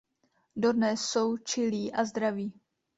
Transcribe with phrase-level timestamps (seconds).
[0.55, 2.53] Dodnes jsou čilí a zdraví.